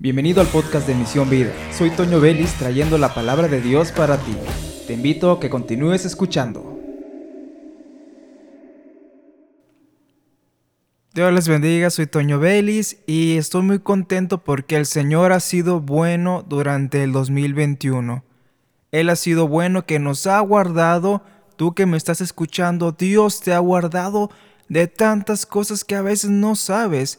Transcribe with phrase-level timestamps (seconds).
[0.00, 1.52] Bienvenido al podcast de Misión Vida.
[1.72, 4.36] Soy Toño Vélez trayendo la palabra de Dios para ti.
[4.86, 6.78] Te invito a que continúes escuchando.
[11.12, 15.80] Dios les bendiga, soy Toño Vélez y estoy muy contento porque el Señor ha sido
[15.80, 18.22] bueno durante el 2021.
[18.92, 21.24] Él ha sido bueno que nos ha guardado,
[21.56, 24.30] tú que me estás escuchando, Dios te ha guardado
[24.68, 27.18] de tantas cosas que a veces no sabes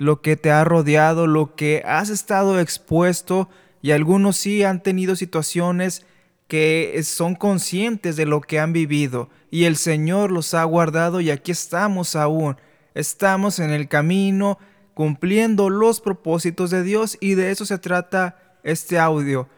[0.00, 3.50] lo que te ha rodeado, lo que has estado expuesto
[3.82, 6.06] y algunos sí han tenido situaciones
[6.48, 11.30] que son conscientes de lo que han vivido y el Señor los ha guardado y
[11.30, 12.56] aquí estamos aún.
[12.94, 14.58] Estamos en el camino
[14.94, 19.50] cumpliendo los propósitos de Dios y de eso se trata este audio,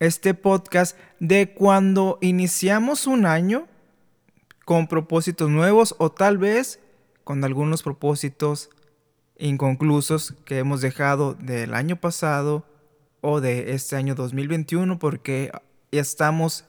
[0.00, 3.68] este podcast de cuando iniciamos un año
[4.64, 6.80] con propósitos nuevos o tal vez
[7.24, 8.70] con algunos propósitos
[9.38, 12.66] inconclusos que hemos dejado del año pasado
[13.20, 15.50] o de este año 2021 porque
[15.90, 16.64] ya estamos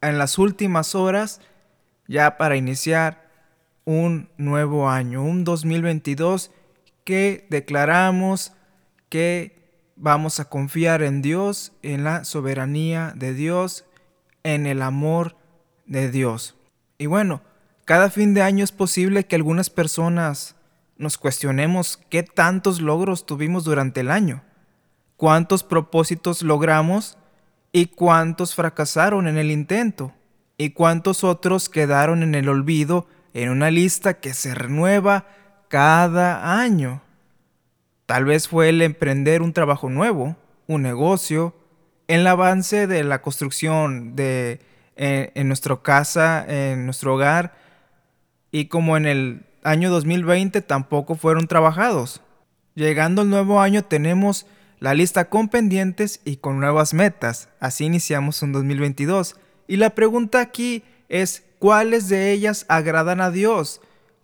[0.00, 1.40] en las últimas horas
[2.06, 3.30] ya para iniciar
[3.84, 6.50] un nuevo año, un 2022
[7.04, 8.52] que declaramos
[9.08, 9.64] que
[9.96, 13.84] vamos a confiar en Dios, en la soberanía de Dios,
[14.42, 15.36] en el amor
[15.86, 16.56] de Dios.
[16.98, 17.42] Y bueno,
[17.84, 20.56] cada fin de año es posible que algunas personas
[20.96, 24.42] nos cuestionemos qué tantos logros tuvimos durante el año,
[25.16, 27.18] cuántos propósitos logramos
[27.72, 30.12] y cuántos fracasaron en el intento,
[30.56, 35.26] y cuántos otros quedaron en el olvido en una lista que se renueva
[35.68, 37.02] cada año.
[38.06, 41.54] Tal vez fue el emprender un trabajo nuevo, un negocio,
[42.06, 44.60] el avance de la construcción de
[44.96, 47.56] eh, en nuestra casa, en nuestro hogar,
[48.52, 52.20] y como en el año 2020 tampoco fueron trabajados.
[52.74, 54.46] Llegando el nuevo año tenemos
[54.78, 57.48] la lista con pendientes y con nuevas metas.
[57.58, 59.36] Así iniciamos un 2022.
[59.66, 63.80] Y la pregunta aquí es, ¿cuáles de ellas agradan a Dios?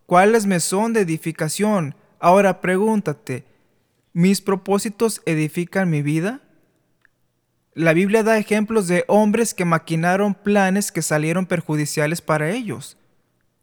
[0.07, 1.95] ¿Cuáles me son de edificación?
[2.19, 3.45] Ahora pregúntate,
[4.13, 6.43] ¿mis propósitos edifican mi vida?
[7.73, 12.99] La Biblia da ejemplos de hombres que maquinaron planes que salieron perjudiciales para ellos.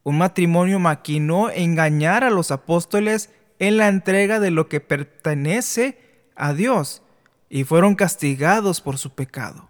[0.07, 3.29] Un matrimonio maquinó engañar a los apóstoles
[3.59, 5.97] en la entrega de lo que pertenece
[6.33, 7.01] a Dios
[7.49, 9.69] y fueron castigados por su pecado.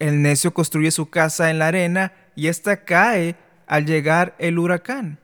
[0.00, 3.36] El necio construye su casa en la arena y ésta cae
[3.68, 5.20] al llegar el huracán.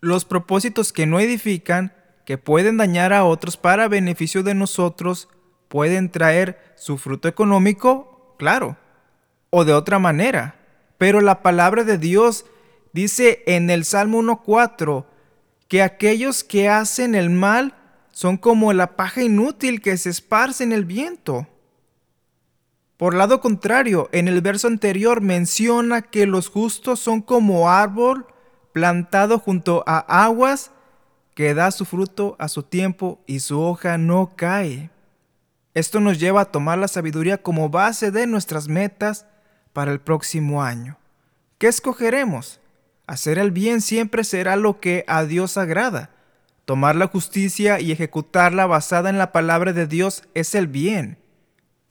[0.00, 1.92] Los propósitos que no edifican,
[2.24, 5.28] que pueden dañar a otros para beneficio de nosotros,
[5.68, 8.78] pueden traer su fruto económico, claro,
[9.50, 10.54] o de otra manera.
[10.96, 12.46] Pero la palabra de Dios
[12.92, 15.04] Dice en el Salmo 1.4
[15.68, 17.74] que aquellos que hacen el mal
[18.12, 21.46] son como la paja inútil que se esparce en el viento.
[22.96, 28.26] Por lado contrario, en el verso anterior menciona que los justos son como árbol
[28.72, 30.70] plantado junto a aguas
[31.34, 34.90] que da su fruto a su tiempo y su hoja no cae.
[35.72, 39.24] Esto nos lleva a tomar la sabiduría como base de nuestras metas
[39.72, 40.98] para el próximo año.
[41.56, 42.59] ¿Qué escogeremos?
[43.10, 46.10] Hacer el bien siempre será lo que a Dios agrada.
[46.64, 51.18] Tomar la justicia y ejecutarla basada en la palabra de Dios es el bien.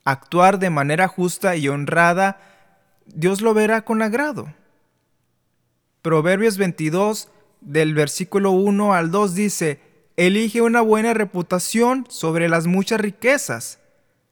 [0.06, 2.40] Actuar de manera justa y honrada,
[3.06, 4.54] Dios lo verá con agrado.
[6.02, 7.28] Proverbios 22,
[7.60, 9.82] del versículo 1 al 2 dice,
[10.16, 13.82] Elige una buena reputación sobre las muchas riquezas.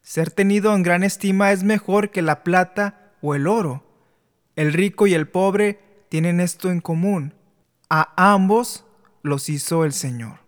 [0.01, 3.83] Ser tenido en gran estima es mejor que la plata o el oro.
[4.55, 7.33] El rico y el pobre tienen esto en común.
[7.89, 8.85] A ambos
[9.23, 10.39] los hizo el Señor.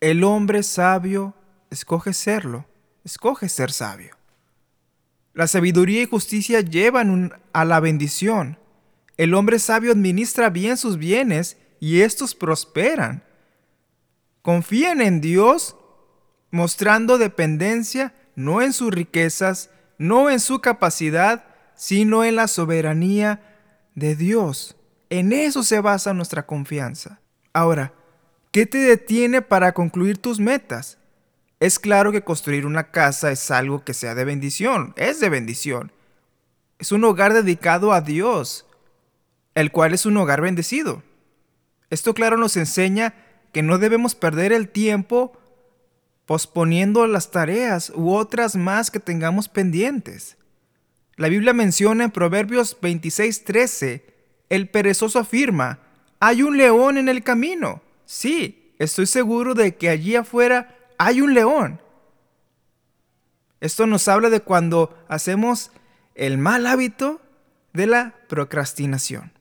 [0.00, 1.34] El hombre sabio
[1.70, 2.66] escoge serlo,
[3.04, 4.16] escoge ser sabio.
[5.34, 8.58] La sabiduría y justicia llevan a la bendición.
[9.16, 13.22] El hombre sabio administra bien sus bienes y estos prosperan.
[14.42, 15.76] Confíen en Dios,
[16.50, 21.44] mostrando dependencia no en sus riquezas, no en su capacidad,
[21.74, 23.40] sino en la soberanía
[23.94, 24.76] de Dios.
[25.12, 27.20] En eso se basa nuestra confianza.
[27.52, 27.92] Ahora,
[28.50, 30.96] ¿qué te detiene para concluir tus metas?
[31.60, 35.92] Es claro que construir una casa es algo que sea de bendición, es de bendición.
[36.78, 38.64] Es un hogar dedicado a Dios,
[39.54, 41.02] el cual es un hogar bendecido.
[41.90, 43.12] Esto claro nos enseña
[43.52, 45.38] que no debemos perder el tiempo
[46.24, 50.38] posponiendo las tareas u otras más que tengamos pendientes.
[51.16, 54.11] La Biblia menciona en Proverbios 26:13
[54.52, 55.78] el perezoso afirma,
[56.20, 57.80] hay un león en el camino.
[58.04, 61.80] Sí, estoy seguro de que allí afuera hay un león.
[63.60, 65.70] Esto nos habla de cuando hacemos
[66.14, 67.22] el mal hábito
[67.72, 69.32] de la procrastinación.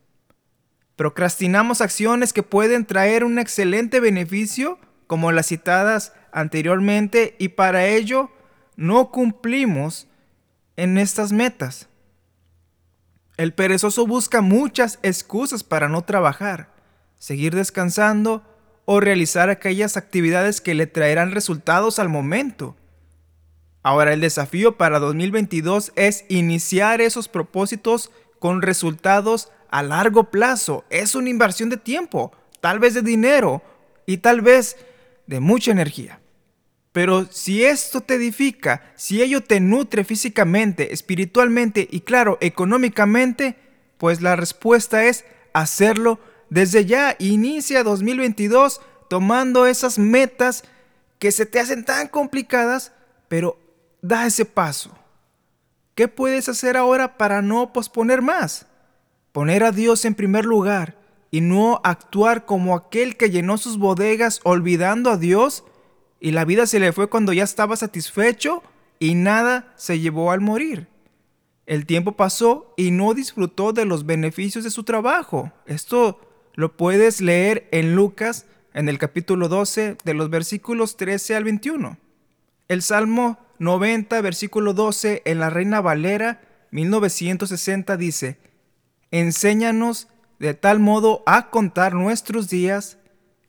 [0.96, 8.32] Procrastinamos acciones que pueden traer un excelente beneficio, como las citadas anteriormente, y para ello
[8.78, 10.08] no cumplimos
[10.78, 11.90] en estas metas.
[13.42, 16.70] El perezoso busca muchas excusas para no trabajar,
[17.18, 18.44] seguir descansando
[18.86, 22.76] o realizar aquellas actividades que le traerán resultados al momento.
[23.82, 30.86] Ahora el desafío para 2022 es iniciar esos propósitos con resultados a largo plazo.
[30.92, 33.64] Es una inversión de tiempo, tal vez de dinero
[34.06, 34.78] y tal vez
[35.26, 36.21] de mucha energía.
[36.92, 43.56] Pero si esto te edifica, si ello te nutre físicamente, espiritualmente y claro, económicamente,
[43.98, 45.24] pues la respuesta es
[45.54, 47.16] hacerlo desde ya.
[47.20, 50.64] Inicia 2022 tomando esas metas
[51.18, 52.92] que se te hacen tan complicadas,
[53.30, 53.58] pero
[54.02, 54.92] da ese paso.
[55.96, 58.66] ¿Qué puedes hacer ahora para no posponer más?
[59.32, 60.98] Poner a Dios en primer lugar
[61.30, 65.64] y no actuar como aquel que llenó sus bodegas olvidando a Dios
[66.22, 68.64] y la vida se le fue cuando ya estaba satisfecho
[69.00, 70.88] y nada se llevó al morir.
[71.66, 75.52] El tiempo pasó y no disfrutó de los beneficios de su trabajo.
[75.66, 76.22] Esto
[76.54, 78.46] lo puedes leer en Lucas
[78.76, 81.98] en el capítulo 12 de los versículos 13 al 21.
[82.68, 88.38] El Salmo 90, versículo 12 en la Reina Valera 1960 dice,
[89.10, 90.08] Enséñanos
[90.38, 93.00] de tal modo a contar nuestros días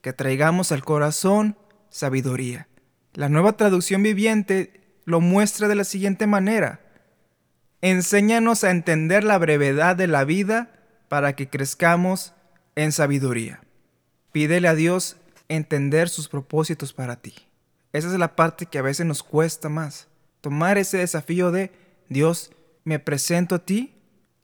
[0.01, 1.55] que traigamos al corazón
[1.93, 2.67] sabiduría.
[3.13, 6.81] La nueva traducción viviente lo muestra de la siguiente manera.
[7.81, 10.71] Enséñanos a entender la brevedad de la vida
[11.07, 12.33] para que crezcamos
[12.75, 13.61] en sabiduría.
[14.31, 15.17] Pídele a Dios
[15.49, 17.35] entender sus propósitos para ti.
[17.91, 20.07] Esa es la parte que a veces nos cuesta más.
[20.41, 21.71] Tomar ese desafío de
[22.09, 22.51] Dios,
[22.85, 23.93] me presento a ti,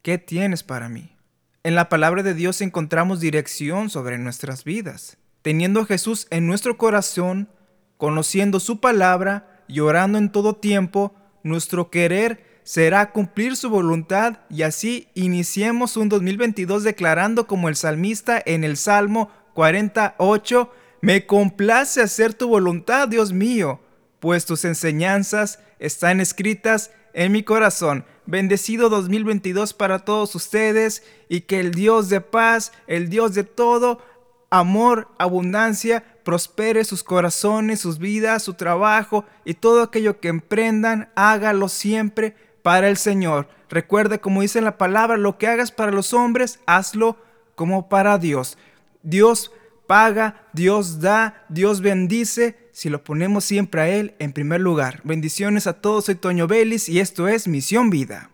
[0.03, 1.17] ¿qué tienes para mí?
[1.63, 5.17] En la palabra de Dios encontramos dirección sobre nuestras vidas.
[5.41, 7.49] Teniendo a Jesús en nuestro corazón,
[7.97, 11.13] conociendo su palabra y orando en todo tiempo,
[11.43, 18.41] nuestro querer será cumplir su voluntad y así iniciemos un 2022 declarando como el salmista
[18.45, 20.71] en el Salmo 48,
[21.01, 23.79] me complace hacer tu voluntad, Dios mío,
[24.19, 28.05] pues tus enseñanzas están escritas en mi corazón.
[28.25, 33.99] Bendecido 2022 para todos ustedes y que el Dios de paz, el Dios de todo,
[34.49, 41.69] amor, abundancia, prospere sus corazones, sus vidas, su trabajo y todo aquello que emprendan, hágalo
[41.69, 43.47] siempre para el Señor.
[43.69, 47.17] Recuerde, como dice en la palabra, lo que hagas para los hombres, hazlo
[47.55, 48.57] como para Dios.
[49.03, 49.51] Dios
[49.87, 55.01] paga, Dios da, Dios bendice, si lo ponemos siempre a Él en primer lugar.
[55.03, 58.29] Bendiciones a todos, soy Toño Vélez y esto es Misión Vida.